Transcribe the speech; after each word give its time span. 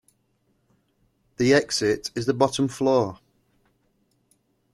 The 1.37 1.53
exit 1.53 2.09
is 2.15 2.25
the 2.25 2.33
bottom 2.33 2.67
floor. 2.67 3.19